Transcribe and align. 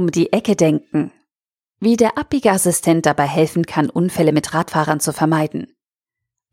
um 0.00 0.10
die 0.10 0.32
Ecke 0.32 0.56
denken. 0.56 1.12
Wie 1.78 1.96
der 1.96 2.16
Abbiegeassistent 2.16 3.04
dabei 3.04 3.26
helfen 3.26 3.66
kann, 3.66 3.90
Unfälle 3.90 4.32
mit 4.32 4.54
Radfahrern 4.54 4.98
zu 4.98 5.12
vermeiden. 5.12 5.76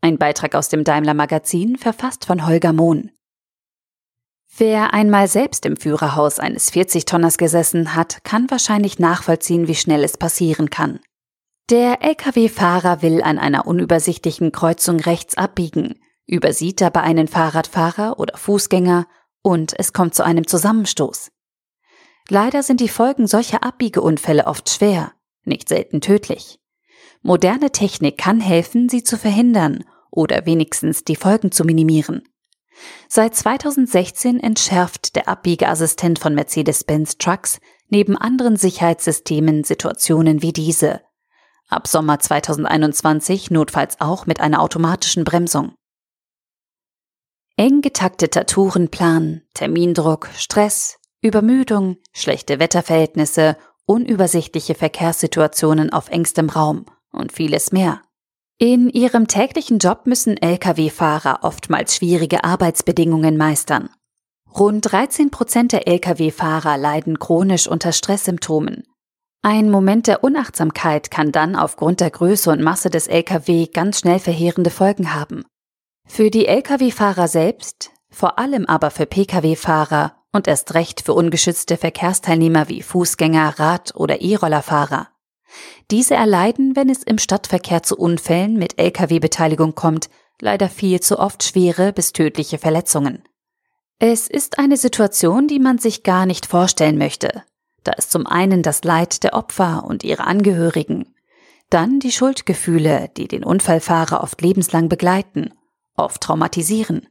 Ein 0.02 0.18
Beitrag 0.18 0.54
aus 0.54 0.68
dem 0.68 0.84
Daimler 0.84 1.14
Magazin, 1.14 1.76
verfasst 1.76 2.26
von 2.26 2.46
Holger 2.46 2.74
Mohn. 2.74 3.10
Wer 4.56 4.92
einmal 4.92 5.28
selbst 5.28 5.64
im 5.64 5.76
Führerhaus 5.76 6.38
eines 6.38 6.72
40-Tonners 6.72 7.38
gesessen 7.38 7.94
hat, 7.94 8.22
kann 8.22 8.50
wahrscheinlich 8.50 8.98
nachvollziehen, 8.98 9.66
wie 9.66 9.74
schnell 9.74 10.04
es 10.04 10.18
passieren 10.18 10.68
kann. 10.68 11.00
Der 11.70 12.02
Lkw-Fahrer 12.02 13.02
will 13.02 13.22
an 13.22 13.38
einer 13.38 13.66
unübersichtlichen 13.66 14.52
Kreuzung 14.52 15.00
rechts 15.00 15.36
abbiegen, 15.36 16.00
übersieht 16.26 16.80
dabei 16.80 17.00
einen 17.00 17.28
Fahrradfahrer 17.28 18.18
oder 18.18 18.36
Fußgänger 18.36 19.06
und 19.42 19.78
es 19.78 19.92
kommt 19.92 20.14
zu 20.14 20.24
einem 20.24 20.46
Zusammenstoß. 20.46 21.30
Leider 22.28 22.62
sind 22.62 22.80
die 22.80 22.88
Folgen 22.88 23.26
solcher 23.26 23.62
Abbiegeunfälle 23.62 24.46
oft 24.46 24.68
schwer, 24.68 25.12
nicht 25.44 25.68
selten 25.68 26.00
tödlich. 26.00 26.58
Moderne 27.22 27.72
Technik 27.72 28.18
kann 28.18 28.40
helfen, 28.40 28.88
sie 28.88 29.02
zu 29.02 29.16
verhindern 29.16 29.84
oder 30.10 30.46
wenigstens 30.46 31.04
die 31.04 31.16
Folgen 31.16 31.52
zu 31.52 31.64
minimieren. 31.64 32.22
Seit 33.08 33.34
2016 33.34 34.40
entschärft 34.40 35.16
der 35.16 35.28
Abbiegeassistent 35.28 36.18
von 36.18 36.34
Mercedes-Benz 36.34 37.18
Trucks 37.18 37.60
neben 37.88 38.16
anderen 38.16 38.56
Sicherheitssystemen 38.56 39.64
Situationen 39.64 40.42
wie 40.42 40.52
diese 40.52 41.00
ab 41.68 41.86
Sommer 41.86 42.18
2021 42.18 43.50
notfalls 43.50 44.00
auch 44.00 44.26
mit 44.26 44.40
einer 44.40 44.62
automatischen 44.62 45.24
Bremsung. 45.24 45.74
Eng 47.56 47.82
getakteter 47.82 48.46
Tourenplan, 48.46 49.42
Termindruck, 49.52 50.28
Stress, 50.36 50.97
Übermüdung, 51.20 51.96
schlechte 52.12 52.58
Wetterverhältnisse, 52.58 53.56
unübersichtliche 53.86 54.74
Verkehrssituationen 54.74 55.92
auf 55.92 56.10
engstem 56.10 56.50
Raum 56.50 56.86
und 57.10 57.32
vieles 57.32 57.72
mehr. 57.72 58.02
In 58.58 58.90
ihrem 58.90 59.28
täglichen 59.28 59.78
Job 59.78 60.02
müssen 60.04 60.36
Lkw-Fahrer 60.36 61.40
oftmals 61.42 61.96
schwierige 61.96 62.44
Arbeitsbedingungen 62.44 63.36
meistern. 63.36 63.90
Rund 64.58 64.90
13 64.90 65.30
Prozent 65.30 65.72
der 65.72 65.86
Lkw-Fahrer 65.86 66.76
leiden 66.76 67.18
chronisch 67.18 67.68
unter 67.68 67.92
Stresssymptomen, 67.92 68.84
ein 69.42 69.70
Moment 69.70 70.08
der 70.08 70.24
Unachtsamkeit 70.24 71.10
kann 71.10 71.30
dann 71.30 71.54
aufgrund 71.54 72.00
der 72.00 72.10
Größe 72.10 72.50
und 72.50 72.60
Masse 72.60 72.90
des 72.90 73.06
Lkw 73.06 73.66
ganz 73.66 74.00
schnell 74.00 74.18
verheerende 74.18 74.70
Folgen 74.70 75.14
haben. 75.14 75.44
Für 76.06 76.30
die 76.30 76.46
Lkw-Fahrer 76.46 77.28
selbst, 77.28 77.90
vor 78.10 78.38
allem 78.38 78.66
aber 78.66 78.90
für 78.90 79.06
Pkw-Fahrer 79.06 80.14
und 80.38 80.46
erst 80.46 80.74
recht 80.74 81.00
für 81.00 81.14
ungeschützte 81.14 81.76
Verkehrsteilnehmer 81.76 82.68
wie 82.68 82.82
Fußgänger, 82.82 83.58
Rad- 83.58 83.96
oder 83.96 84.20
E-Rollerfahrer. 84.20 85.08
Diese 85.90 86.14
erleiden, 86.14 86.76
wenn 86.76 86.88
es 86.88 87.02
im 87.02 87.18
Stadtverkehr 87.18 87.82
zu 87.82 87.96
Unfällen 87.96 88.56
mit 88.56 88.78
Lkw-Beteiligung 88.78 89.74
kommt, 89.74 90.08
leider 90.40 90.68
viel 90.68 91.00
zu 91.00 91.18
oft 91.18 91.42
schwere 91.42 91.92
bis 91.92 92.12
tödliche 92.12 92.58
Verletzungen. 92.58 93.24
Es 93.98 94.28
ist 94.28 94.60
eine 94.60 94.76
Situation, 94.76 95.48
die 95.48 95.58
man 95.58 95.78
sich 95.78 96.04
gar 96.04 96.24
nicht 96.24 96.46
vorstellen 96.46 96.98
möchte, 96.98 97.42
da 97.82 97.94
ist 97.94 98.12
zum 98.12 98.28
einen 98.28 98.62
das 98.62 98.84
Leid 98.84 99.24
der 99.24 99.34
Opfer 99.34 99.82
und 99.84 100.04
ihrer 100.04 100.28
Angehörigen, 100.28 101.16
dann 101.68 101.98
die 101.98 102.12
Schuldgefühle, 102.12 103.10
die 103.16 103.26
den 103.26 103.42
Unfallfahrer 103.42 104.22
oft 104.22 104.40
lebenslang 104.40 104.88
begleiten, 104.88 105.52
oft 105.96 106.20
traumatisieren. 106.20 107.08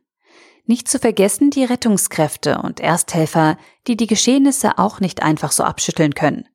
Nicht 0.67 0.89
zu 0.89 0.99
vergessen 0.99 1.49
die 1.49 1.63
Rettungskräfte 1.63 2.61
und 2.61 2.81
Ersthelfer, 2.81 3.57
die 3.87 3.95
die 3.95 4.05
Geschehnisse 4.05 4.77
auch 4.77 4.99
nicht 4.99 5.23
einfach 5.23 5.53
so 5.53 5.63
abschütteln 5.63 6.13
können. 6.13 6.47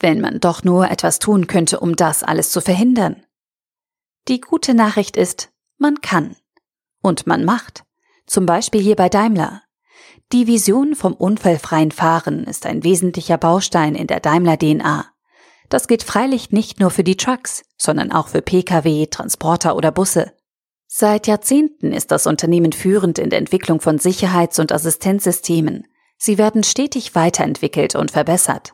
Wenn 0.00 0.20
man 0.20 0.40
doch 0.40 0.64
nur 0.64 0.90
etwas 0.90 1.20
tun 1.20 1.46
könnte, 1.46 1.78
um 1.78 1.94
das 1.94 2.24
alles 2.24 2.50
zu 2.50 2.60
verhindern. 2.60 3.24
Die 4.26 4.40
gute 4.40 4.74
Nachricht 4.74 5.16
ist, 5.16 5.52
man 5.78 6.00
kann. 6.00 6.34
Und 7.02 7.28
man 7.28 7.44
macht. 7.44 7.84
Zum 8.26 8.46
Beispiel 8.46 8.80
hier 8.80 8.96
bei 8.96 9.08
Daimler. 9.08 9.62
Die 10.32 10.48
Vision 10.48 10.96
vom 10.96 11.12
unfallfreien 11.14 11.92
Fahren 11.92 12.42
ist 12.44 12.66
ein 12.66 12.82
wesentlicher 12.82 13.38
Baustein 13.38 13.94
in 13.94 14.08
der 14.08 14.18
Daimler 14.18 14.58
DNA. 14.58 15.06
Das 15.68 15.86
gilt 15.86 16.02
freilich 16.02 16.50
nicht 16.50 16.80
nur 16.80 16.90
für 16.90 17.04
die 17.04 17.16
Trucks, 17.16 17.62
sondern 17.76 18.10
auch 18.10 18.26
für 18.26 18.42
Pkw, 18.42 19.06
Transporter 19.06 19.76
oder 19.76 19.92
Busse. 19.92 20.32
Seit 20.86 21.26
Jahrzehnten 21.26 21.92
ist 21.92 22.10
das 22.10 22.26
Unternehmen 22.26 22.72
führend 22.72 23.18
in 23.18 23.30
der 23.30 23.38
Entwicklung 23.38 23.80
von 23.80 23.98
Sicherheits- 23.98 24.58
und 24.58 24.72
Assistenzsystemen. 24.72 25.86
Sie 26.16 26.38
werden 26.38 26.62
stetig 26.62 27.14
weiterentwickelt 27.14 27.94
und 27.94 28.10
verbessert. 28.10 28.72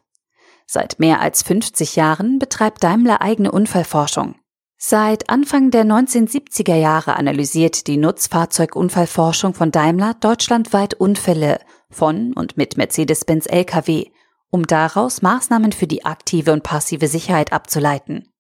Seit 0.67 0.99
mehr 0.99 1.21
als 1.21 1.43
50 1.43 1.97
Jahren 1.97 2.39
betreibt 2.39 2.85
Daimler 2.85 3.21
eigene 3.21 3.51
Unfallforschung. 3.51 4.37
Seit 4.77 5.31
Anfang 5.31 5.71
der 5.71 5.85
1970er 5.85 6.75
Jahre 6.75 7.17
analysiert 7.17 7.87
die 7.87 7.97
Nutzfahrzeugunfallforschung 7.97 9.55
von 9.55 9.71
Daimler 9.71 10.15
deutschlandweit 10.15 10.95
Unfälle 10.95 11.61
von 11.89 12.33
und 12.33 12.57
mit 12.57 12.77
Mercedes-Benz 12.77 13.47
Lkw, 13.47 14.11
um 14.51 14.67
daraus 14.67 15.23
Maßnahmen 15.23 15.73
für 15.73 15.87
die 15.87 16.05
aktive 16.05 16.53
und 16.53 16.63
passive 16.63 17.07
Sicherheit 17.07 17.53
abzuleiten. 17.53 18.32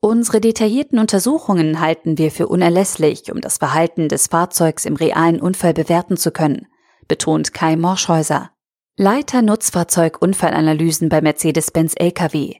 Unsere 0.00 0.40
detaillierten 0.40 1.00
Untersuchungen 1.00 1.80
halten 1.80 2.18
wir 2.18 2.30
für 2.30 2.46
unerlässlich, 2.46 3.32
um 3.32 3.40
das 3.40 3.58
Verhalten 3.58 4.08
des 4.08 4.28
Fahrzeugs 4.28 4.84
im 4.84 4.94
realen 4.94 5.40
Unfall 5.40 5.74
bewerten 5.74 6.16
zu 6.16 6.30
können, 6.30 6.68
betont 7.08 7.52
Kai 7.52 7.74
Morschhäuser, 7.74 8.50
Leiter 8.96 9.42
Nutzfahrzeugunfallanalysen 9.42 11.08
bei 11.08 11.20
Mercedes-Benz 11.20 11.94
Lkw. 11.96 12.56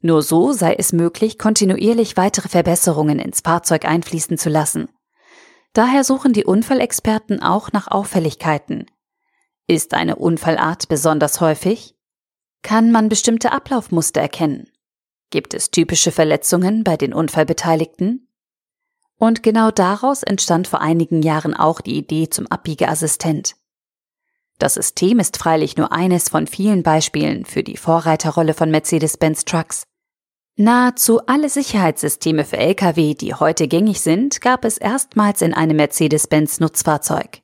Nur 0.00 0.22
so 0.22 0.52
sei 0.52 0.74
es 0.74 0.92
möglich, 0.92 1.38
kontinuierlich 1.38 2.16
weitere 2.16 2.48
Verbesserungen 2.48 3.20
ins 3.20 3.40
Fahrzeug 3.40 3.84
einfließen 3.84 4.38
zu 4.38 4.48
lassen. 4.48 4.88
Daher 5.72 6.02
suchen 6.02 6.32
die 6.32 6.44
Unfallexperten 6.44 7.40
auch 7.40 7.70
nach 7.70 7.86
Auffälligkeiten. 7.88 8.86
Ist 9.68 9.94
eine 9.94 10.16
Unfallart 10.16 10.88
besonders 10.88 11.40
häufig? 11.40 11.94
Kann 12.62 12.90
man 12.90 13.08
bestimmte 13.08 13.52
Ablaufmuster 13.52 14.20
erkennen? 14.20 14.68
Gibt 15.30 15.54
es 15.54 15.70
typische 15.70 16.10
Verletzungen 16.10 16.82
bei 16.82 16.96
den 16.96 17.14
Unfallbeteiligten? 17.14 18.26
Und 19.16 19.42
genau 19.42 19.70
daraus 19.70 20.22
entstand 20.24 20.66
vor 20.66 20.80
einigen 20.80 21.22
Jahren 21.22 21.54
auch 21.54 21.80
die 21.80 21.96
Idee 21.96 22.28
zum 22.28 22.48
Abbiegeassistent. 22.48 23.54
Das 24.58 24.74
System 24.74 25.20
ist 25.20 25.36
freilich 25.36 25.76
nur 25.76 25.92
eines 25.92 26.28
von 26.28 26.46
vielen 26.46 26.82
Beispielen 26.82 27.44
für 27.44 27.62
die 27.62 27.76
Vorreiterrolle 27.76 28.54
von 28.54 28.70
Mercedes-Benz 28.70 29.44
Trucks. 29.44 29.84
Nahezu 30.56 31.20
alle 31.26 31.48
Sicherheitssysteme 31.48 32.44
für 32.44 32.58
Lkw, 32.58 33.14
die 33.14 33.34
heute 33.34 33.68
gängig 33.68 34.00
sind, 34.00 34.40
gab 34.40 34.64
es 34.64 34.78
erstmals 34.78 35.42
in 35.42 35.54
einem 35.54 35.76
Mercedes-Benz 35.76 36.60
Nutzfahrzeug. 36.60 37.40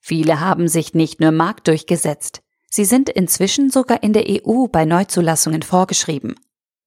Viele 0.00 0.40
haben 0.40 0.68
sich 0.68 0.94
nicht 0.94 1.20
nur 1.20 1.32
Markt 1.32 1.66
durchgesetzt, 1.66 2.42
sie 2.70 2.84
sind 2.84 3.08
inzwischen 3.08 3.70
sogar 3.70 4.02
in 4.02 4.12
der 4.12 4.26
EU 4.28 4.66
bei 4.66 4.84
Neuzulassungen 4.84 5.62
vorgeschrieben. 5.62 6.34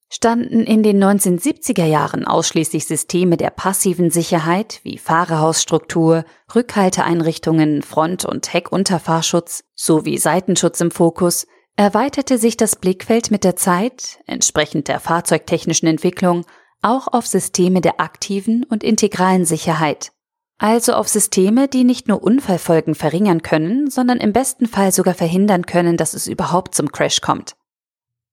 Standen 0.09 0.61
in 0.61 0.83
den 0.83 1.03
1970er 1.03 1.85
Jahren 1.85 2.25
ausschließlich 2.25 2.85
Systeme 2.85 3.37
der 3.37 3.49
passiven 3.49 4.11
Sicherheit 4.11 4.79
wie 4.83 4.97
Fahrerhausstruktur, 4.97 6.25
Rückhalteeinrichtungen, 6.53 7.81
Front- 7.81 8.25
und 8.25 8.53
Heckunterfahrschutz 8.53 9.63
sowie 9.73 10.17
Seitenschutz 10.17 10.79
im 10.79 10.91
Fokus, 10.91 11.47
erweiterte 11.75 12.37
sich 12.37 12.55
das 12.55 12.75
Blickfeld 12.75 13.31
mit 13.31 13.43
der 13.43 13.55
Zeit, 13.55 14.19
entsprechend 14.27 14.87
der 14.87 14.99
fahrzeugtechnischen 14.99 15.87
Entwicklung, 15.87 16.45
auch 16.81 17.07
auf 17.07 17.25
Systeme 17.25 17.81
der 17.81 17.99
aktiven 17.99 18.63
und 18.63 18.83
integralen 18.83 19.43
Sicherheit. 19.43 20.11
Also 20.57 20.93
auf 20.93 21.09
Systeme, 21.09 21.67
die 21.67 21.83
nicht 21.83 22.07
nur 22.07 22.23
Unfallfolgen 22.23 22.95
verringern 22.95 23.41
können, 23.41 23.89
sondern 23.89 24.19
im 24.19 24.31
besten 24.31 24.67
Fall 24.67 24.93
sogar 24.93 25.13
verhindern 25.13 25.65
können, 25.65 25.97
dass 25.97 26.13
es 26.13 26.27
überhaupt 26.27 26.75
zum 26.75 26.91
Crash 26.91 27.19
kommt. 27.19 27.55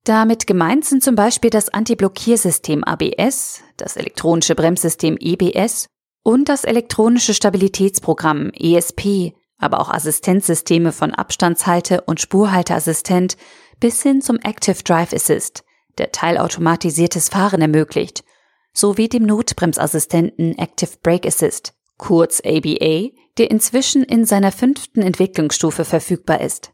Damit 0.05 0.49
gemeint 0.49 0.85
sind 0.85 1.05
zum 1.05 1.15
Beispiel 1.15 1.51
das 1.51 1.69
Antiblockiersystem 1.69 2.83
ABS, 2.83 3.63
das 3.77 3.97
elektronische 3.97 4.57
Bremssystem 4.57 5.17
EBS 5.21 5.87
und 6.25 6.49
das 6.49 6.65
elektronische 6.65 7.35
Stabilitätsprogramm 7.35 8.51
ESP, 8.51 9.33
aber 9.59 9.81
auch 9.81 9.91
Assistenzsysteme 9.91 10.91
von 10.91 11.15
Abstandshalte- 11.15 12.01
und 12.01 12.21
Spurhalteassistent 12.21 13.37
bis 13.79 14.03
hin 14.03 14.23
zum 14.23 14.39
Active 14.41 14.83
Drive 14.83 15.13
Assist, 15.13 15.63
der 15.99 16.11
teilautomatisiertes 16.11 17.29
Fahren 17.29 17.63
ermöglicht, 17.63 18.25
sowie 18.73 19.09
dem 19.09 19.25
Notbremsassistenten 19.25 20.59
Active 20.59 20.97
Brake 21.01 21.29
Assist, 21.29 21.75
kurz 21.97 22.41
ABA, 22.45 23.11
der 23.39 23.51
inzwischen 23.53 24.03
in 24.03 24.25
seiner 24.25 24.51
fünften 24.51 25.03
Entwicklungsstufe 25.03 25.85
verfügbar 25.85 26.41
ist. 26.41 26.72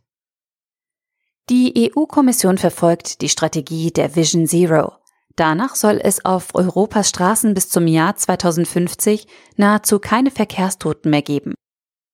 Die 1.50 1.90
EU-Kommission 1.96 2.58
verfolgt 2.58 3.22
die 3.22 3.30
Strategie 3.30 3.90
der 3.90 4.14
Vision 4.14 4.46
Zero. 4.46 4.92
Danach 5.34 5.76
soll 5.76 5.98
es 6.02 6.22
auf 6.22 6.54
Europas 6.54 7.08
Straßen 7.08 7.54
bis 7.54 7.70
zum 7.70 7.86
Jahr 7.86 8.16
2050 8.16 9.26
nahezu 9.56 9.98
keine 9.98 10.30
Verkehrstoten 10.30 11.10
mehr 11.10 11.22
geben. 11.22 11.54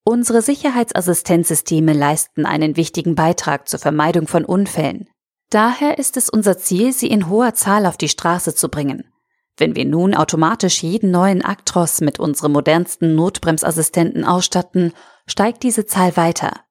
Unsere 0.04 0.40
Sicherheitsassistenzsysteme 0.40 1.94
leisten 1.94 2.46
einen 2.46 2.76
wichtigen 2.76 3.16
Beitrag 3.16 3.68
zur 3.68 3.80
Vermeidung 3.80 4.28
von 4.28 4.44
Unfällen. 4.44 5.08
Daher 5.50 5.98
ist 5.98 6.16
es 6.16 6.28
unser 6.28 6.56
Ziel, 6.58 6.92
sie 6.92 7.08
in 7.08 7.28
hoher 7.28 7.54
Zahl 7.54 7.86
auf 7.86 7.96
die 7.96 8.08
Straße 8.08 8.54
zu 8.54 8.68
bringen. 8.68 9.10
Wenn 9.56 9.74
wir 9.74 9.84
nun 9.84 10.14
automatisch 10.14 10.82
jeden 10.82 11.10
neuen 11.10 11.44
Actros 11.44 12.00
mit 12.00 12.20
unserem 12.20 12.52
modernsten 12.52 13.16
Notbremsassistenten 13.16 14.24
ausstatten, 14.24 14.92
steigt 15.26 15.64
diese 15.64 15.86
Zahl 15.86 16.16
weiter. 16.16 16.63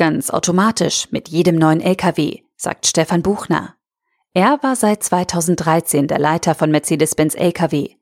Ganz 0.00 0.30
automatisch 0.30 1.08
mit 1.10 1.28
jedem 1.28 1.56
neuen 1.56 1.82
LKW, 1.82 2.38
sagt 2.56 2.86
Stefan 2.86 3.20
Buchner. 3.20 3.74
Er 4.32 4.58
war 4.62 4.74
seit 4.74 5.02
2013 5.02 6.06
der 6.06 6.18
Leiter 6.18 6.54
von 6.54 6.70
Mercedes-Benz 6.70 7.34
LKW. 7.34 7.96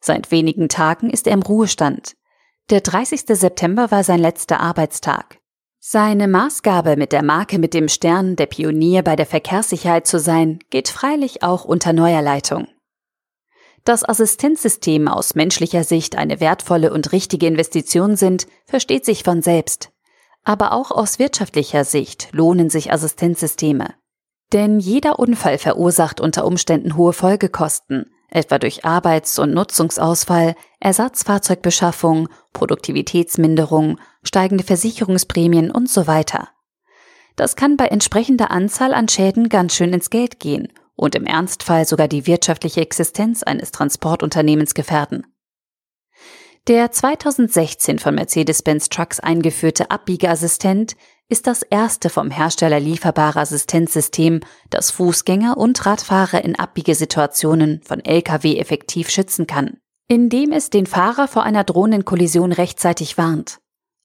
Seit 0.00 0.32
wenigen 0.32 0.68
Tagen 0.68 1.10
ist 1.10 1.28
er 1.28 1.32
im 1.32 1.42
Ruhestand. 1.42 2.16
Der 2.70 2.80
30. 2.80 3.20
September 3.38 3.92
war 3.92 4.02
sein 4.02 4.18
letzter 4.18 4.58
Arbeitstag. 4.58 5.38
Seine 5.78 6.26
Maßgabe 6.26 6.96
mit 6.96 7.12
der 7.12 7.22
Marke 7.22 7.60
mit 7.60 7.72
dem 7.72 7.86
Stern, 7.86 8.34
der 8.34 8.46
Pionier 8.46 9.02
bei 9.04 9.14
der 9.14 9.26
Verkehrssicherheit 9.26 10.08
zu 10.08 10.18
sein, 10.18 10.58
geht 10.70 10.88
freilich 10.88 11.44
auch 11.44 11.64
unter 11.64 11.92
neuer 11.92 12.20
Leitung. 12.20 12.66
Dass 13.84 14.02
Assistenzsysteme 14.02 15.14
aus 15.14 15.36
menschlicher 15.36 15.84
Sicht 15.84 16.16
eine 16.16 16.40
wertvolle 16.40 16.92
und 16.92 17.12
richtige 17.12 17.46
Investition 17.46 18.16
sind, 18.16 18.48
versteht 18.66 19.04
sich 19.04 19.22
von 19.22 19.40
selbst. 19.40 19.93
Aber 20.44 20.72
auch 20.72 20.90
aus 20.90 21.18
wirtschaftlicher 21.18 21.84
Sicht 21.84 22.28
lohnen 22.32 22.70
sich 22.70 22.92
Assistenzsysteme. 22.92 23.94
Denn 24.52 24.78
jeder 24.78 25.18
Unfall 25.18 25.58
verursacht 25.58 26.20
unter 26.20 26.46
Umständen 26.46 26.96
hohe 26.96 27.12
Folgekosten, 27.12 28.10
etwa 28.28 28.58
durch 28.58 28.84
Arbeits- 28.84 29.38
und 29.38 29.54
Nutzungsausfall, 29.54 30.54
Ersatzfahrzeugbeschaffung, 30.80 32.28
Produktivitätsminderung, 32.52 33.98
steigende 34.22 34.64
Versicherungsprämien 34.64 35.70
und 35.70 35.88
so 35.88 36.06
weiter. 36.06 36.48
Das 37.36 37.56
kann 37.56 37.76
bei 37.76 37.86
entsprechender 37.86 38.50
Anzahl 38.50 38.94
an 38.94 39.08
Schäden 39.08 39.48
ganz 39.48 39.74
schön 39.74 39.92
ins 39.92 40.10
Geld 40.10 40.38
gehen 40.40 40.72
und 40.94 41.14
im 41.14 41.24
Ernstfall 41.24 41.86
sogar 41.86 42.06
die 42.06 42.26
wirtschaftliche 42.26 42.80
Existenz 42.80 43.42
eines 43.42 43.72
Transportunternehmens 43.72 44.74
gefährden. 44.74 45.26
Der 46.66 46.90
2016 46.90 47.98
von 47.98 48.14
Mercedes-Benz 48.14 48.88
Trucks 48.88 49.20
eingeführte 49.20 49.90
Abbiegeassistent 49.90 50.96
ist 51.28 51.46
das 51.46 51.62
erste 51.62 52.08
vom 52.08 52.30
Hersteller 52.30 52.80
lieferbare 52.80 53.40
Assistenzsystem, 53.40 54.40
das 54.70 54.90
Fußgänger 54.90 55.58
und 55.58 55.84
Radfahrer 55.84 56.42
in 56.42 56.58
Abbiegesituationen 56.58 57.82
von 57.82 58.02
Lkw 58.02 58.56
effektiv 58.56 59.10
schützen 59.10 59.46
kann, 59.46 59.76
indem 60.08 60.52
es 60.52 60.70
den 60.70 60.86
Fahrer 60.86 61.28
vor 61.28 61.42
einer 61.42 61.64
drohenden 61.64 62.06
Kollision 62.06 62.50
rechtzeitig 62.50 63.18
warnt. 63.18 63.58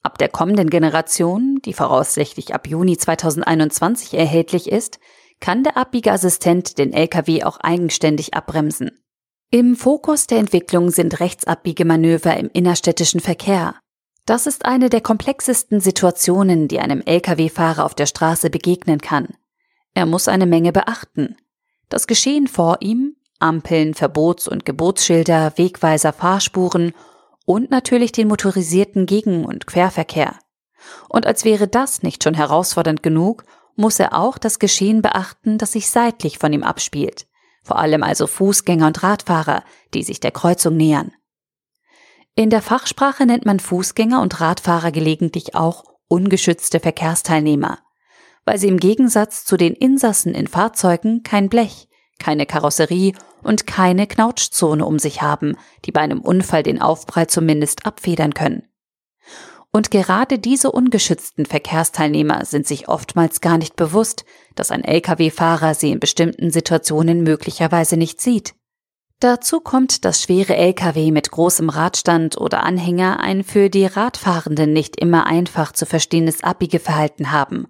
Ab 0.03 0.17
der 0.17 0.27
kommenden 0.27 0.69
Generation, 0.69 1.59
die 1.63 1.71
voraussichtlich 1.71 2.53
ab 2.53 2.67
Juni 2.67 2.97
2021 2.97 4.15
erhältlich 4.15 4.69
ist, 4.69 4.99
kann 5.39 5.63
der 5.63 5.77
Abbiegeassistent 5.77 6.77
den 6.77 6.91
Lkw 6.91 7.43
auch 7.43 7.61
eigenständig 7.61 8.33
abbremsen. 8.33 8.91
Im 9.51 9.75
Fokus 9.75 10.27
der 10.27 10.37
Entwicklung 10.37 10.91
sind 10.91 11.19
Rechtsabbiegemanöver 11.19 12.37
im 12.37 12.49
innerstädtischen 12.53 13.19
Verkehr, 13.19 13.75
das 14.29 14.45
ist 14.45 14.63
eine 14.63 14.91
der 14.91 15.01
komplexesten 15.01 15.79
Situationen, 15.81 16.67
die 16.67 16.79
einem 16.79 17.01
Lkw-Fahrer 17.03 17.83
auf 17.83 17.95
der 17.95 18.05
Straße 18.05 18.51
begegnen 18.51 19.01
kann. 19.01 19.29
Er 19.95 20.05
muss 20.05 20.27
eine 20.27 20.45
Menge 20.45 20.71
beachten. 20.71 21.35
Das 21.89 22.05
Geschehen 22.05 22.45
vor 22.45 22.77
ihm, 22.81 23.15
Ampeln, 23.39 23.95
Verbots- 23.95 24.47
und 24.47 24.65
Gebotsschilder, 24.65 25.53
Wegweiser, 25.55 26.13
Fahrspuren 26.13 26.93
und 27.45 27.71
natürlich 27.71 28.11
den 28.11 28.27
motorisierten 28.27 29.07
Gegen- 29.07 29.45
und 29.45 29.65
Querverkehr. 29.65 30.35
Und 31.07 31.25
als 31.25 31.43
wäre 31.43 31.67
das 31.67 32.03
nicht 32.03 32.23
schon 32.23 32.35
herausfordernd 32.35 33.01
genug, 33.01 33.45
muss 33.75 33.99
er 33.99 34.13
auch 34.13 34.37
das 34.37 34.59
Geschehen 34.59 35.01
beachten, 35.01 35.57
das 35.57 35.71
sich 35.71 35.89
seitlich 35.89 36.37
von 36.37 36.53
ihm 36.53 36.61
abspielt. 36.61 37.25
Vor 37.63 37.77
allem 37.77 38.03
also 38.03 38.27
Fußgänger 38.27 38.87
und 38.87 39.03
Radfahrer, 39.03 39.63
die 39.93 40.03
sich 40.03 40.19
der 40.19 40.31
Kreuzung 40.31 40.77
nähern. 40.77 41.11
In 42.35 42.49
der 42.49 42.61
Fachsprache 42.61 43.25
nennt 43.25 43.45
man 43.45 43.59
Fußgänger 43.59 44.21
und 44.21 44.39
Radfahrer 44.39 44.91
gelegentlich 44.91 45.55
auch 45.55 45.83
ungeschützte 46.07 46.79
Verkehrsteilnehmer, 46.79 47.79
weil 48.45 48.57
sie 48.57 48.67
im 48.67 48.79
Gegensatz 48.79 49.45
zu 49.45 49.57
den 49.57 49.73
Insassen 49.73 50.33
in 50.33 50.47
Fahrzeugen 50.47 51.23
kein 51.23 51.49
Blech, 51.49 51.87
keine 52.17 52.45
Karosserie 52.45 53.13
und 53.43 53.67
keine 53.67 54.07
Knautschzone 54.07 54.85
um 54.85 54.99
sich 54.99 55.21
haben, 55.21 55.55
die 55.85 55.91
bei 55.91 56.01
einem 56.01 56.21
Unfall 56.21 56.63
den 56.63 56.81
Aufprall 56.81 57.27
zumindest 57.27 57.85
abfedern 57.85 58.33
können. 58.33 58.63
Und 59.71 59.91
gerade 59.91 60.39
diese 60.39 60.71
ungeschützten 60.71 61.45
Verkehrsteilnehmer 61.45 62.43
sind 62.45 62.65
sich 62.65 62.87
oftmals 62.87 63.39
gar 63.39 63.57
nicht 63.57 63.75
bewusst, 63.75 64.25
dass 64.55 64.71
ein 64.71 64.83
Lkw-Fahrer 64.83 65.75
sie 65.75 65.91
in 65.91 65.99
bestimmten 65.99 66.49
Situationen 66.49 67.21
möglicherweise 67.21 67.95
nicht 67.95 68.19
sieht. 68.19 68.55
Dazu 69.19 69.59
kommt, 69.59 70.05
dass 70.05 70.23
schwere 70.23 70.55
Lkw 70.55 71.11
mit 71.11 71.29
großem 71.29 71.69
Radstand 71.69 72.37
oder 72.37 72.63
Anhänger 72.63 73.19
ein 73.19 73.43
für 73.43 73.69
die 73.69 73.85
Radfahrenden 73.85 74.73
nicht 74.73 74.95
immer 74.95 75.27
einfach 75.27 75.71
zu 75.73 75.85
verstehendes 75.85 76.43
Abbiegeverhalten 76.43 77.31
haben. 77.31 77.67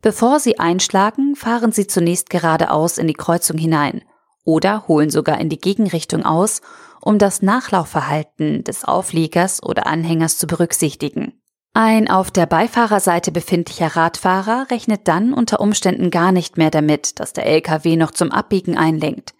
Bevor 0.00 0.40
sie 0.40 0.58
einschlagen, 0.58 1.36
fahren 1.36 1.70
sie 1.70 1.86
zunächst 1.86 2.30
geradeaus 2.30 2.98
in 2.98 3.06
die 3.06 3.14
Kreuzung 3.14 3.58
hinein 3.58 4.02
oder 4.44 4.88
holen 4.88 5.10
sogar 5.10 5.40
in 5.40 5.48
die 5.48 5.58
Gegenrichtung 5.58 6.24
aus, 6.24 6.60
um 7.00 7.18
das 7.18 7.42
Nachlaufverhalten 7.42 8.64
des 8.64 8.84
Aufliegers 8.84 9.62
oder 9.62 9.86
Anhängers 9.86 10.38
zu 10.38 10.46
berücksichtigen. 10.46 11.40
Ein 11.74 12.10
auf 12.10 12.30
der 12.30 12.46
Beifahrerseite 12.46 13.32
befindlicher 13.32 13.96
Radfahrer 13.96 14.66
rechnet 14.70 15.08
dann 15.08 15.32
unter 15.32 15.60
Umständen 15.60 16.10
gar 16.10 16.30
nicht 16.32 16.58
mehr 16.58 16.70
damit, 16.70 17.18
dass 17.18 17.32
der 17.32 17.46
LKW 17.46 17.96
noch 17.96 18.10
zum 18.10 18.30
Abbiegen 18.30 18.76
einlenkt 18.76 19.32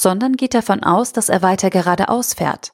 sondern 0.00 0.36
geht 0.36 0.54
davon 0.54 0.82
aus, 0.82 1.12
dass 1.12 1.28
er 1.28 1.42
weiter 1.42 1.68
geradeaus 1.68 2.32
fährt. 2.32 2.72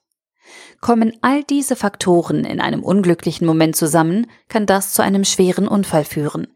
Kommen 0.81 1.13
all 1.23 1.43
diese 1.43 1.75
Faktoren 1.75 2.45
in 2.45 2.61
einem 2.61 2.85
unglücklichen 2.85 3.49
Moment 3.49 3.75
zusammen, 3.75 4.29
kann 4.49 4.65
das 4.65 4.93
zu 4.93 5.03
einem 5.03 5.25
schweren 5.25 5.67
Unfall 5.67 6.05
führen. 6.05 6.47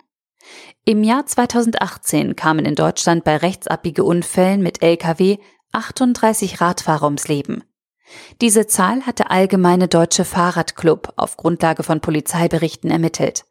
Im 0.87 1.05
Jahr 1.05 1.27
2018 1.27 2.37
kamen 2.37 2.65
in 2.65 2.75
Deutschland 2.75 3.23
bei 3.23 3.37
Rechtsabbiegeunfällen 3.37 4.63
mit 4.63 4.83
Lkw 4.83 5.37
38 5.73 6.61
Radfahrer 6.61 7.05
ums 7.05 7.29
Leben. 7.29 7.63
Diese 8.41 8.67
Zahl 8.67 9.03
hat 9.07 9.19
der 9.19 9.31
Allgemeine 9.31 9.89
Deutsche 9.89 10.25
Fahrradclub 10.25 11.13
auf 11.17 11.37
Grundlage 11.37 11.83
von 11.83 12.01
Polizeiberichten 12.01 12.91
ermittelt. 12.91 13.45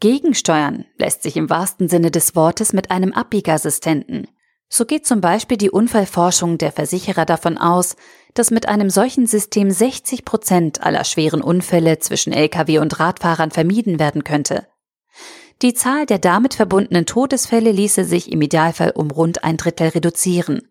Gegensteuern 0.00 0.86
lässt 0.96 1.22
sich 1.22 1.36
im 1.36 1.50
wahrsten 1.50 1.88
Sinne 1.88 2.10
des 2.10 2.34
Wortes 2.34 2.72
mit 2.72 2.90
einem 2.90 3.12
Abbiegeassistenten. 3.12 4.28
So 4.68 4.84
geht 4.84 5.06
zum 5.06 5.20
Beispiel 5.20 5.58
die 5.58 5.70
Unfallforschung 5.70 6.58
der 6.58 6.72
Versicherer 6.72 7.26
davon 7.26 7.58
aus, 7.58 7.96
dass 8.34 8.50
mit 8.50 8.66
einem 8.66 8.90
solchen 8.90 9.26
System 9.26 9.70
60 9.70 10.24
Prozent 10.24 10.82
aller 10.82 11.04
schweren 11.04 11.42
Unfälle 11.42 11.98
zwischen 11.98 12.32
Lkw 12.32 12.78
und 12.78 12.98
Radfahrern 12.98 13.50
vermieden 13.50 14.00
werden 14.00 14.24
könnte. 14.24 14.66
Die 15.62 15.72
Zahl 15.72 16.04
der 16.04 16.18
damit 16.18 16.54
verbundenen 16.54 17.06
Todesfälle 17.06 17.72
ließe 17.72 18.04
sich 18.04 18.30
im 18.30 18.42
Idealfall 18.42 18.90
um 18.90 19.10
rund 19.10 19.42
ein 19.42 19.56
Drittel 19.56 19.88
reduzieren. 19.88 20.62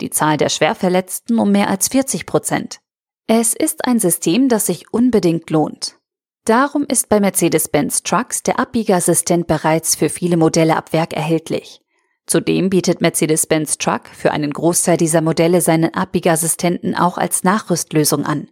Die 0.00 0.10
Zahl 0.10 0.36
der 0.36 0.48
Schwerverletzten 0.48 1.38
um 1.38 1.52
mehr 1.52 1.68
als 1.68 1.88
40 1.88 2.26
Prozent. 2.26 2.80
Es 3.28 3.54
ist 3.54 3.86
ein 3.86 3.98
System, 3.98 4.48
das 4.48 4.66
sich 4.66 4.92
unbedingt 4.92 5.50
lohnt. 5.50 5.98
Darum 6.44 6.84
ist 6.84 7.08
bei 7.08 7.18
Mercedes-Benz 7.18 8.04
Trucks 8.04 8.42
der 8.42 8.60
Abbiegeassistent 8.60 9.46
bereits 9.46 9.96
für 9.96 10.08
viele 10.08 10.36
Modelle 10.36 10.76
ab 10.76 10.92
Werk 10.92 11.12
erhältlich. 11.12 11.80
Zudem 12.26 12.70
bietet 12.70 13.00
Mercedes-Benz 13.00 13.78
Truck 13.78 14.08
für 14.08 14.32
einen 14.32 14.52
Großteil 14.52 14.96
dieser 14.96 15.20
Modelle 15.20 15.60
seinen 15.60 15.94
Abbiegeassistenten 15.94 16.96
auch 16.96 17.18
als 17.18 17.44
Nachrüstlösung 17.44 18.24
an. 18.24 18.48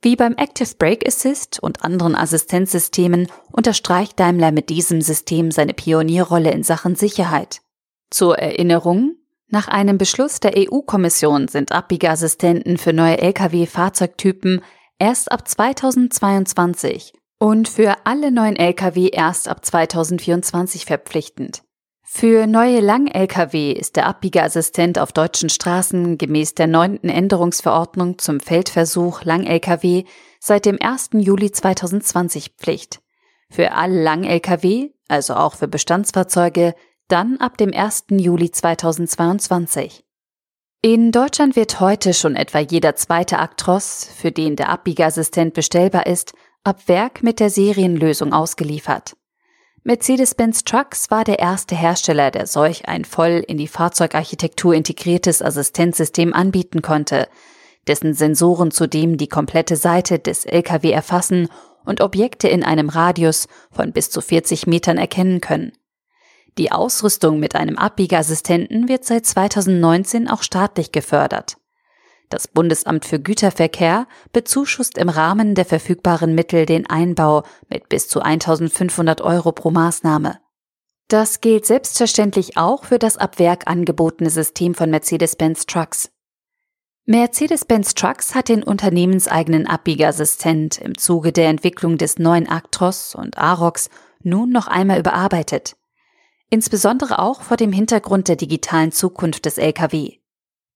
Wie 0.00 0.14
beim 0.14 0.34
Active 0.36 0.74
Brake 0.78 1.06
Assist 1.06 1.60
und 1.60 1.82
anderen 1.84 2.14
Assistenzsystemen 2.14 3.26
unterstreicht 3.50 4.20
Daimler 4.20 4.52
mit 4.52 4.68
diesem 4.68 5.00
System 5.00 5.50
seine 5.50 5.74
Pionierrolle 5.74 6.52
in 6.52 6.62
Sachen 6.62 6.94
Sicherheit. 6.94 7.62
Zur 8.10 8.38
Erinnerung, 8.38 9.16
nach 9.48 9.66
einem 9.66 9.98
Beschluss 9.98 10.40
der 10.40 10.52
EU-Kommission 10.56 11.48
sind 11.48 11.72
Abbiegeassistenten 11.72 12.78
für 12.78 12.92
neue 12.92 13.18
Lkw-Fahrzeugtypen 13.18 14.62
erst 14.98 15.32
ab 15.32 15.48
2022 15.48 17.12
und 17.38 17.68
für 17.68 17.96
alle 18.04 18.30
neuen 18.30 18.56
Lkw 18.56 19.08
erst 19.08 19.48
ab 19.48 19.64
2024 19.64 20.84
verpflichtend. 20.84 21.62
Für 22.10 22.46
neue 22.46 22.80
Lang-Lkw 22.80 23.70
ist 23.70 23.96
der 23.96 24.06
Abbiegeassistent 24.06 24.98
auf 24.98 25.12
deutschen 25.12 25.50
Straßen 25.50 26.16
gemäß 26.16 26.54
der 26.54 26.66
neunten 26.66 27.10
Änderungsverordnung 27.10 28.18
zum 28.18 28.40
Feldversuch 28.40 29.24
Lang-Lkw 29.24 30.04
seit 30.40 30.64
dem 30.64 30.78
1. 30.80 31.10
Juli 31.12 31.52
2020 31.52 32.54
Pflicht. 32.56 33.02
Für 33.50 33.72
alle 33.72 34.02
Lang-Lkw, 34.02 34.88
also 35.06 35.34
auch 35.34 35.54
für 35.54 35.68
Bestandsfahrzeuge, 35.68 36.74
dann 37.08 37.36
ab 37.36 37.58
dem 37.58 37.74
1. 37.74 38.06
Juli 38.10 38.50
2022. 38.50 40.02
In 40.80 41.12
Deutschland 41.12 41.56
wird 41.56 41.78
heute 41.78 42.14
schon 42.14 42.36
etwa 42.36 42.58
jeder 42.58 42.96
zweite 42.96 43.38
Actros, 43.38 44.08
für 44.16 44.32
den 44.32 44.56
der 44.56 44.70
Abbiegeassistent 44.70 45.52
bestellbar 45.52 46.06
ist, 46.06 46.32
ab 46.64 46.88
Werk 46.88 47.22
mit 47.22 47.38
der 47.38 47.50
Serienlösung 47.50 48.32
ausgeliefert. 48.32 49.17
Mercedes-Benz 49.84 50.64
Trucks 50.64 51.10
war 51.10 51.24
der 51.24 51.38
erste 51.38 51.74
Hersteller, 51.74 52.30
der 52.30 52.46
solch 52.46 52.88
ein 52.88 53.04
voll 53.04 53.44
in 53.46 53.58
die 53.58 53.68
Fahrzeugarchitektur 53.68 54.74
integriertes 54.74 55.40
Assistenzsystem 55.40 56.34
anbieten 56.34 56.82
konnte, 56.82 57.28
dessen 57.86 58.12
Sensoren 58.12 58.70
zudem 58.70 59.16
die 59.16 59.28
komplette 59.28 59.76
Seite 59.76 60.18
des 60.18 60.44
Lkw 60.44 60.90
erfassen 60.90 61.48
und 61.84 62.00
Objekte 62.00 62.48
in 62.48 62.64
einem 62.64 62.88
Radius 62.88 63.46
von 63.70 63.92
bis 63.92 64.10
zu 64.10 64.20
40 64.20 64.66
Metern 64.66 64.98
erkennen 64.98 65.40
können. 65.40 65.72
Die 66.58 66.72
Ausrüstung 66.72 67.38
mit 67.38 67.54
einem 67.54 67.78
Abbiegeassistenten 67.78 68.88
wird 68.88 69.04
seit 69.04 69.24
2019 69.24 70.28
auch 70.28 70.42
staatlich 70.42 70.92
gefördert. 70.92 71.56
Das 72.28 72.46
Bundesamt 72.46 73.04
für 73.04 73.18
Güterverkehr 73.18 74.06
bezuschusst 74.32 74.98
im 74.98 75.08
Rahmen 75.08 75.54
der 75.54 75.64
verfügbaren 75.64 76.34
Mittel 76.34 76.66
den 76.66 76.88
Einbau 76.88 77.44
mit 77.70 77.88
bis 77.88 78.08
zu 78.08 78.20
1500 78.20 79.22
Euro 79.22 79.52
pro 79.52 79.70
Maßnahme. 79.70 80.38
Das 81.08 81.40
gilt 81.40 81.64
selbstverständlich 81.64 82.58
auch 82.58 82.84
für 82.84 82.98
das 82.98 83.16
ab 83.16 83.38
Werk 83.38 83.62
angebotene 83.66 84.28
System 84.28 84.74
von 84.74 84.90
Mercedes-Benz 84.90 85.64
Trucks. 85.64 86.10
Mercedes-Benz 87.06 87.94
Trucks 87.94 88.34
hat 88.34 88.50
den 88.50 88.62
unternehmenseigenen 88.62 89.66
Abbiegeassistent 89.66 90.76
im 90.76 90.98
Zuge 90.98 91.32
der 91.32 91.48
Entwicklung 91.48 91.96
des 91.96 92.18
neuen 92.18 92.46
Actros 92.46 93.14
und 93.14 93.38
Arox 93.38 93.88
nun 94.22 94.50
noch 94.50 94.66
einmal 94.66 94.98
überarbeitet. 94.98 95.76
Insbesondere 96.50 97.18
auch 97.18 97.40
vor 97.40 97.56
dem 97.56 97.72
Hintergrund 97.72 98.28
der 98.28 98.36
digitalen 98.36 98.92
Zukunft 98.92 99.46
des 99.46 99.56
Lkw. 99.56 100.17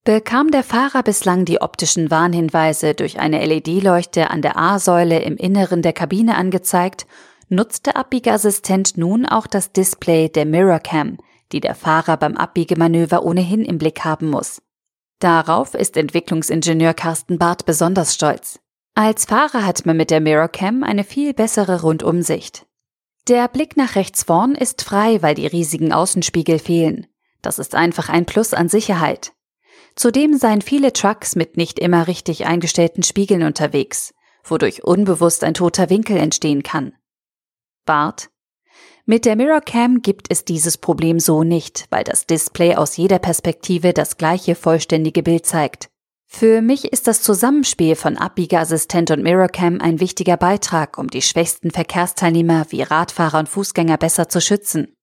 Bekam 0.05 0.51
der 0.51 0.65
Fahrer 0.65 1.05
bislang 1.05 1.45
die 1.45 1.61
optischen 1.61 2.11
Warnhinweise 2.11 2.95
durch 2.95 3.21
eine 3.21 3.45
LED-Leuchte 3.47 4.31
an 4.31 4.43
der 4.43 4.57
A-Säule 4.57 5.23
im 5.23 5.37
Inneren 5.37 5.81
der 5.81 5.93
Kabine 5.93 6.35
angezeigt, 6.35 7.07
nutzt 7.49 7.87
der 7.87 7.97
Abbiegeassistent 7.97 8.97
nun 8.97 9.27
auch 9.27 9.47
das 9.47 9.71
Display 9.71 10.29
der 10.29 10.45
Mirrorcam, 10.45 11.19
die 11.53 11.61
der 11.61 11.77
Fahrer 11.77 12.17
beim 12.17 12.37
Abbiegemanöver 12.37 13.23
ohnehin 13.23 13.65
im 13.65 13.79
Blick 13.79 14.05
haben 14.05 14.29
muss. 14.29 14.61
Darauf 15.21 15.75
ist 15.75 15.97
Entwicklungsingenieur 15.97 16.95
Carsten 16.95 17.39
Barth 17.39 17.65
besonders 17.65 18.13
stolz. 18.13 18.59
Als 18.97 19.27
Fahrer 19.27 19.65
hat 19.65 19.87
man 19.87 19.97
mit 19.97 20.11
der 20.11 20.21
Mirrorcam 20.21 20.83
eine 20.83 21.05
viel 21.05 21.33
bessere 21.33 21.83
Rundumsicht. 21.83 22.67
Der 23.29 23.47
Blick 23.47 23.77
nach 23.77 23.95
rechts 23.95 24.25
vorn 24.25 24.57
ist 24.57 24.83
frei, 24.83 25.23
weil 25.23 25.37
die 25.37 25.47
riesigen 25.47 25.93
Außenspiegel 25.93 26.59
fehlen. 26.59 27.07
Das 27.41 27.61
ist 27.61 27.77
einfach 27.77 28.09
ein 28.09 28.27
Plus 28.27 28.53
an 28.53 28.69
Sicherheit. 28.69 29.33
Zudem 29.95 30.37
seien 30.39 30.63
viele 30.63 30.93
Trucks 30.93 31.37
mit 31.37 31.57
nicht 31.57 31.79
immer 31.79 32.07
richtig 32.07 32.47
eingestellten 32.47 33.03
Spiegeln 33.03 33.43
unterwegs, 33.43 34.15
wodurch 34.45 34.85
unbewusst 34.85 35.45
ein 35.45 35.55
toter 35.55 35.91
Winkel 35.91 36.17
entstehen 36.17 36.63
kann. 36.63 36.95
Bart, 37.85 38.31
mit 39.05 39.25
der 39.25 39.35
Mirrorcam 39.35 40.01
gibt 40.01 40.29
es 40.31 40.45
dieses 40.45 40.79
Problem 40.79 41.19
so 41.19 41.43
nicht, 41.43 41.87
weil 41.91 42.05
das 42.05 42.27
Display 42.27 42.77
aus 42.77 42.97
jeder 42.97 43.19
Perspektive 43.19 43.93
das 43.93 44.17
gleiche 44.17 44.55
vollständige 44.55 45.25
Bild 45.25 45.45
zeigt. 45.45 45.89
Für 46.29 46.63
mich 46.63 46.93
ist 46.93 47.09
das 47.09 47.21
Zusammenspiel 47.21 47.97
von 47.97 48.17
Abbiegeassistent 48.17 49.11
und 49.11 49.23
Mirrorcam 49.23 49.81
ein 49.81 49.99
wichtiger 49.99 50.37
Beitrag, 50.37 50.99
um 50.99 51.09
die 51.09 51.21
schwächsten 51.21 51.73
Verkehrsteilnehmer 51.73 52.67
wie 52.71 52.83
Radfahrer 52.83 53.41
und 53.41 53.49
Fußgänger 53.49 53.99
besser 53.99 54.29
zu 54.29 54.41
schützen. 54.41 54.95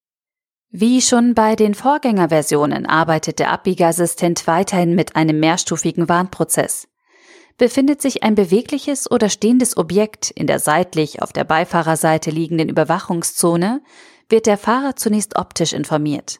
Wie 0.72 1.02
schon 1.02 1.34
bei 1.34 1.56
den 1.56 1.74
Vorgängerversionen 1.74 2.86
arbeitet 2.86 3.40
der 3.40 3.52
Abbiegeassistent 3.52 4.46
weiterhin 4.46 4.94
mit 4.94 5.16
einem 5.16 5.40
mehrstufigen 5.40 6.08
Warnprozess. 6.08 6.88
Befindet 7.58 8.04
sich 8.04 8.22
ein 8.22 8.36
bewegliches 8.36 9.10
oder 9.10 9.30
stehendes 9.30 9.78
Objekt 9.78 10.30
in 10.30 10.46
der 10.46 10.60
seitlich 10.60 11.24
auf 11.24 11.34
der 11.34 11.44
Beifahrerseite 11.44 12.30
liegenden 12.30 12.70
Überwachungszone, 12.70 13.82
wird 14.30 14.46
der 14.46 14.60
Fahrer 14.60 14.96
zunächst 14.96 15.38
optisch 15.38 15.74
informiert. 15.74 16.40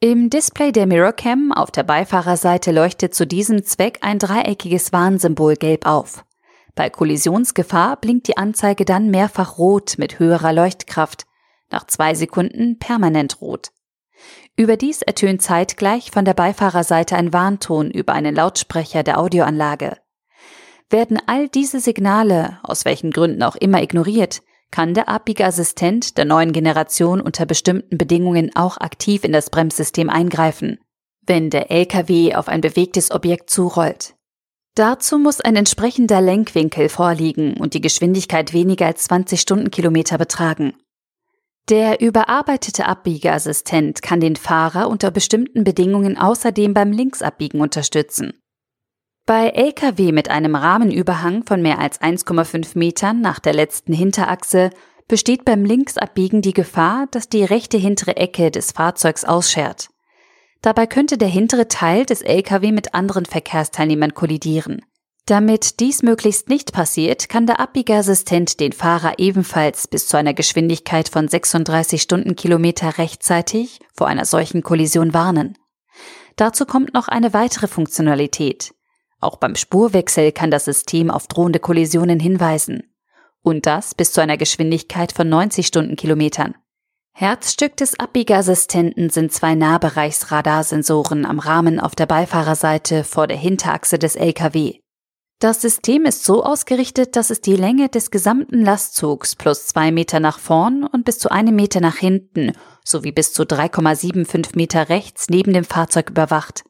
Im 0.00 0.30
Display 0.30 0.72
der 0.72 0.86
Mirrorcam 0.86 1.52
auf 1.52 1.70
der 1.70 1.84
Beifahrerseite 1.84 2.72
leuchtet 2.72 3.14
zu 3.14 3.24
diesem 3.24 3.64
Zweck 3.64 3.98
ein 4.00 4.18
dreieckiges 4.18 4.92
Warnsymbol 4.92 5.54
gelb 5.54 5.86
auf. 5.86 6.24
Bei 6.74 6.90
Kollisionsgefahr 6.90 7.98
blinkt 8.00 8.26
die 8.26 8.36
Anzeige 8.36 8.84
dann 8.84 9.10
mehrfach 9.10 9.58
rot 9.58 9.94
mit 9.96 10.18
höherer 10.18 10.52
Leuchtkraft, 10.52 11.24
nach 11.70 11.86
zwei 11.86 12.14
Sekunden 12.14 12.78
permanent 12.78 13.40
rot. 13.40 13.70
Überdies 14.56 15.02
ertönt 15.02 15.42
zeitgleich 15.42 16.10
von 16.10 16.24
der 16.24 16.34
Beifahrerseite 16.34 17.16
ein 17.16 17.32
Warnton 17.32 17.90
über 17.90 18.12
einen 18.12 18.34
Lautsprecher 18.34 19.02
der 19.02 19.18
Audioanlage. 19.18 19.96
Werden 20.90 21.18
all 21.26 21.48
diese 21.48 21.80
Signale, 21.80 22.58
aus 22.62 22.84
welchen 22.84 23.12
Gründen 23.12 23.42
auch 23.42 23.56
immer 23.56 23.82
ignoriert, 23.82 24.42
kann 24.70 24.94
der 24.94 25.08
Abbiegeassistent 25.08 26.18
der 26.18 26.24
neuen 26.24 26.52
Generation 26.52 27.20
unter 27.20 27.46
bestimmten 27.46 27.96
Bedingungen 27.96 28.50
auch 28.54 28.76
aktiv 28.76 29.24
in 29.24 29.32
das 29.32 29.50
Bremssystem 29.50 30.10
eingreifen, 30.10 30.78
wenn 31.26 31.50
der 31.50 31.70
LKW 31.70 32.34
auf 32.34 32.48
ein 32.48 32.60
bewegtes 32.60 33.10
Objekt 33.10 33.50
zurollt. 33.50 34.14
Dazu 34.74 35.18
muss 35.18 35.40
ein 35.40 35.56
entsprechender 35.56 36.20
Lenkwinkel 36.20 36.88
vorliegen 36.88 37.56
und 37.56 37.74
die 37.74 37.80
Geschwindigkeit 37.80 38.52
weniger 38.52 38.86
als 38.86 39.04
20 39.04 39.40
Stundenkilometer 39.40 40.16
betragen. 40.16 40.74
Der 41.70 42.00
überarbeitete 42.00 42.86
Abbiegeassistent 42.86 44.02
kann 44.02 44.18
den 44.18 44.34
Fahrer 44.34 44.88
unter 44.88 45.12
bestimmten 45.12 45.62
Bedingungen 45.62 46.18
außerdem 46.18 46.74
beim 46.74 46.90
Linksabbiegen 46.90 47.60
unterstützen. 47.60 48.32
Bei 49.24 49.50
Lkw 49.50 50.10
mit 50.10 50.28
einem 50.30 50.56
Rahmenüberhang 50.56 51.44
von 51.44 51.62
mehr 51.62 51.78
als 51.78 52.00
1,5 52.00 52.76
Metern 52.76 53.20
nach 53.20 53.38
der 53.38 53.52
letzten 53.52 53.92
Hinterachse 53.92 54.70
besteht 55.06 55.44
beim 55.44 55.64
Linksabbiegen 55.64 56.42
die 56.42 56.54
Gefahr, 56.54 57.06
dass 57.12 57.28
die 57.28 57.44
rechte 57.44 57.76
hintere 57.76 58.16
Ecke 58.16 58.50
des 58.50 58.72
Fahrzeugs 58.72 59.24
ausschert. 59.24 59.90
Dabei 60.62 60.88
könnte 60.88 61.18
der 61.18 61.28
hintere 61.28 61.68
Teil 61.68 62.04
des 62.04 62.22
Lkw 62.22 62.72
mit 62.72 62.94
anderen 62.94 63.26
Verkehrsteilnehmern 63.26 64.14
kollidieren. 64.14 64.84
Damit 65.26 65.80
dies 65.80 66.02
möglichst 66.02 66.48
nicht 66.48 66.72
passiert, 66.72 67.28
kann 67.28 67.46
der 67.46 67.60
Abbiegeassistent 67.60 68.58
den 68.58 68.72
Fahrer 68.72 69.18
ebenfalls 69.18 69.86
bis 69.86 70.08
zu 70.08 70.16
einer 70.16 70.34
Geschwindigkeit 70.34 71.08
von 71.08 71.28
36 71.28 72.02
Stundenkilometer 72.02 72.98
rechtzeitig 72.98 73.78
vor 73.94 74.08
einer 74.08 74.24
solchen 74.24 74.62
Kollision 74.62 75.14
warnen. 75.14 75.56
Dazu 76.36 76.64
kommt 76.64 76.94
noch 76.94 77.08
eine 77.08 77.32
weitere 77.32 77.68
Funktionalität. 77.68 78.74
Auch 79.20 79.36
beim 79.36 79.54
Spurwechsel 79.54 80.32
kann 80.32 80.50
das 80.50 80.64
System 80.64 81.10
auf 81.10 81.28
drohende 81.28 81.58
Kollisionen 81.58 82.18
hinweisen. 82.18 82.94
Und 83.42 83.66
das 83.66 83.94
bis 83.94 84.12
zu 84.12 84.20
einer 84.20 84.36
Geschwindigkeit 84.36 85.12
von 85.12 85.28
90 85.28 85.66
Stundenkilometern. 85.66 86.54
Herzstück 87.12 87.76
des 87.76 87.98
Abbiegeassistenten 87.98 89.10
sind 89.10 89.32
zwei 89.32 89.54
Nahbereichsradarsensoren 89.54 91.26
am 91.26 91.38
Rahmen 91.38 91.78
auf 91.78 91.94
der 91.94 92.06
Beifahrerseite 92.06 93.04
vor 93.04 93.26
der 93.26 93.36
Hinterachse 93.36 93.98
des 93.98 94.16
LKW. 94.16 94.80
Das 95.40 95.62
System 95.62 96.04
ist 96.04 96.24
so 96.24 96.44
ausgerichtet, 96.44 97.16
dass 97.16 97.30
es 97.30 97.40
die 97.40 97.56
Länge 97.56 97.88
des 97.88 98.10
gesamten 98.10 98.62
Lastzugs 98.62 99.36
plus 99.36 99.66
zwei 99.66 99.90
Meter 99.90 100.20
nach 100.20 100.38
vorn 100.38 100.84
und 100.84 101.06
bis 101.06 101.18
zu 101.18 101.30
einem 101.30 101.56
Meter 101.56 101.80
nach 101.80 101.96
hinten 101.96 102.52
sowie 102.84 103.10
bis 103.10 103.32
zu 103.32 103.44
3,75 103.44 104.54
Meter 104.54 104.90
rechts 104.90 105.30
neben 105.30 105.54
dem 105.54 105.64
Fahrzeug 105.64 106.10
überwacht. 106.10 106.64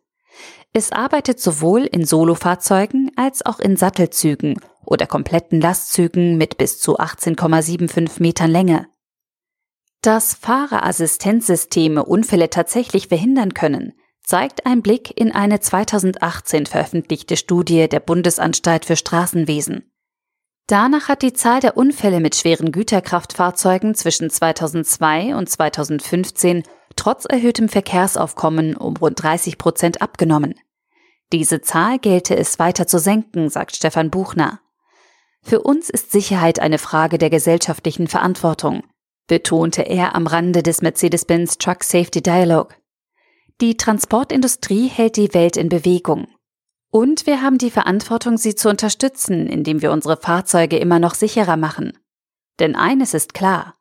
Es 0.72 0.92
arbeitet 0.92 1.40
sowohl 1.40 1.80
in 1.80 2.04
Solofahrzeugen 2.04 3.10
als 3.16 3.44
auch 3.44 3.58
in 3.58 3.76
Sattelzügen 3.76 4.60
oder 4.86 5.08
kompletten 5.08 5.60
Lastzügen 5.60 6.38
mit 6.38 6.56
bis 6.56 6.78
zu 6.78 6.96
18,75 6.96 8.22
Metern 8.22 8.52
Länge. 8.52 8.86
Dass 10.00 10.34
Fahrerassistenzsysteme 10.34 12.04
Unfälle 12.04 12.50
tatsächlich 12.50 13.08
verhindern 13.08 13.52
können, 13.52 13.94
zeigt 14.22 14.66
ein 14.66 14.82
Blick 14.82 15.18
in 15.18 15.32
eine 15.32 15.60
2018 15.60 16.66
veröffentlichte 16.66 17.36
Studie 17.36 17.88
der 17.88 18.00
Bundesanstalt 18.00 18.84
für 18.84 18.96
Straßenwesen. 18.96 19.90
Danach 20.66 21.08
hat 21.08 21.22
die 21.22 21.32
Zahl 21.32 21.60
der 21.60 21.76
Unfälle 21.76 22.20
mit 22.20 22.36
schweren 22.36 22.70
Güterkraftfahrzeugen 22.70 23.94
zwischen 23.96 24.30
2002 24.30 25.34
und 25.34 25.48
2015 25.48 26.62
trotz 26.94 27.24
erhöhtem 27.24 27.68
Verkehrsaufkommen 27.68 28.76
um 28.76 28.96
rund 28.96 29.20
30 29.20 29.58
Prozent 29.58 30.00
abgenommen. 30.00 30.54
Diese 31.32 31.60
Zahl 31.60 31.98
gelte 31.98 32.36
es 32.36 32.58
weiter 32.58 32.86
zu 32.86 32.98
senken, 32.98 33.50
sagt 33.50 33.76
Stefan 33.76 34.10
Buchner. 34.10 34.60
Für 35.42 35.62
uns 35.62 35.88
ist 35.88 36.12
Sicherheit 36.12 36.60
eine 36.60 36.78
Frage 36.78 37.18
der 37.18 37.30
gesellschaftlichen 37.30 38.08
Verantwortung, 38.08 38.84
betonte 39.26 39.82
er 39.82 40.14
am 40.14 40.26
Rande 40.26 40.62
des 40.62 40.82
Mercedes-Benz 40.82 41.58
Truck 41.58 41.84
Safety 41.84 42.22
Dialogue. 42.22 42.74
Die 43.60 43.76
Transportindustrie 43.76 44.88
hält 44.88 45.16
die 45.16 45.34
Welt 45.34 45.56
in 45.56 45.68
Bewegung. 45.68 46.28
Und 46.90 47.26
wir 47.26 47.42
haben 47.42 47.58
die 47.58 47.70
Verantwortung, 47.70 48.36
sie 48.36 48.54
zu 48.54 48.68
unterstützen, 48.68 49.46
indem 49.46 49.82
wir 49.82 49.92
unsere 49.92 50.16
Fahrzeuge 50.16 50.78
immer 50.78 50.98
noch 50.98 51.14
sicherer 51.14 51.56
machen. 51.56 51.92
Denn 52.58 52.74
eines 52.74 53.14
ist 53.14 53.34
klar, 53.34 53.76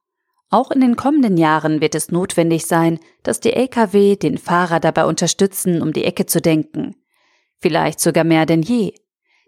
auch 0.49 0.71
in 0.71 0.81
den 0.81 0.95
kommenden 0.95 1.37
Jahren 1.37 1.81
wird 1.81 1.95
es 1.95 2.11
notwendig 2.11 2.65
sein, 2.65 2.99
dass 3.23 3.39
die 3.39 3.53
Lkw 3.53 4.15
den 4.15 4.37
Fahrer 4.37 4.79
dabei 4.79 5.05
unterstützen, 5.05 5.81
um 5.81 5.93
die 5.93 6.03
Ecke 6.03 6.25
zu 6.25 6.41
denken. 6.41 6.95
Vielleicht 7.59 7.99
sogar 7.99 8.23
mehr 8.23 8.45
denn 8.45 8.61
je. 8.61 8.93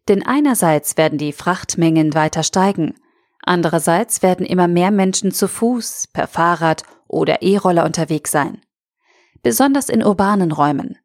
Denn 0.07 0.25
einerseits 0.25 0.97
werden 0.97 1.17
die 1.17 1.33
Frachtmengen 1.33 2.13
weiter 2.13 2.43
steigen, 2.43 2.95
Andererseits 3.43 4.21
werden 4.21 4.45
immer 4.45 4.67
mehr 4.67 4.91
Menschen 4.91 5.31
zu 5.31 5.47
Fuß, 5.47 6.09
per 6.13 6.27
Fahrrad 6.27 6.83
oder 7.07 7.41
E-Roller 7.41 7.85
unterwegs 7.85 8.31
sein. 8.31 8.61
Besonders 9.43 9.89
in 9.89 10.03
urbanen 10.03 10.51
Räumen. 10.51 10.97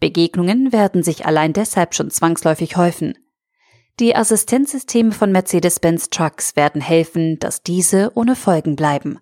Begegnungen 0.00 0.72
werden 0.72 1.02
sich 1.02 1.26
allein 1.26 1.52
deshalb 1.52 1.94
schon 1.94 2.10
zwangsläufig 2.10 2.76
häufen. 2.76 3.18
Die 3.98 4.14
Assistenzsysteme 4.14 5.12
von 5.12 5.32
Mercedes-Benz 5.32 6.10
Trucks 6.10 6.54
werden 6.56 6.82
helfen, 6.82 7.38
dass 7.38 7.62
diese 7.62 8.12
ohne 8.14 8.36
Folgen 8.36 8.76
bleiben. 8.76 9.18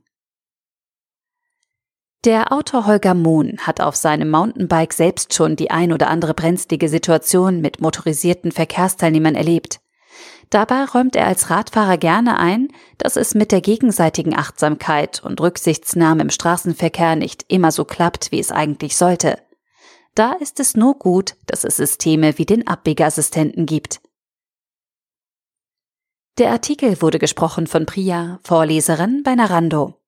Der 2.24 2.52
Autor 2.52 2.86
Holger 2.86 3.14
Mohn 3.14 3.58
hat 3.58 3.80
auf 3.80 3.96
seinem 3.96 4.30
Mountainbike 4.30 4.94
selbst 4.94 5.34
schon 5.34 5.56
die 5.56 5.70
ein 5.70 5.92
oder 5.92 6.08
andere 6.08 6.32
brenzlige 6.32 6.88
Situation 6.88 7.60
mit 7.60 7.80
motorisierten 7.80 8.50
Verkehrsteilnehmern 8.50 9.34
erlebt. 9.34 9.80
Dabei 10.50 10.84
räumt 10.84 11.16
er 11.16 11.26
als 11.26 11.50
Radfahrer 11.50 11.96
gerne 11.96 12.38
ein, 12.38 12.68
dass 12.98 13.16
es 13.16 13.34
mit 13.34 13.50
der 13.50 13.60
gegenseitigen 13.60 14.36
Achtsamkeit 14.36 15.22
und 15.22 15.40
Rücksichtsnahme 15.40 16.22
im 16.22 16.30
Straßenverkehr 16.30 17.16
nicht 17.16 17.44
immer 17.48 17.72
so 17.72 17.84
klappt, 17.84 18.30
wie 18.30 18.38
es 18.38 18.52
eigentlich 18.52 18.96
sollte. 18.96 19.38
Da 20.14 20.32
ist 20.34 20.60
es 20.60 20.76
nur 20.76 20.98
gut, 20.98 21.34
dass 21.46 21.64
es 21.64 21.76
Systeme 21.76 22.38
wie 22.38 22.46
den 22.46 22.66
Abbiegeassistenten 22.66 23.66
gibt. 23.66 24.00
Der 26.38 26.50
Artikel 26.50 27.00
wurde 27.00 27.18
gesprochen 27.18 27.66
von 27.66 27.86
Priya, 27.86 28.40
Vorleserin 28.44 29.22
bei 29.24 29.34
Narando. 29.34 30.00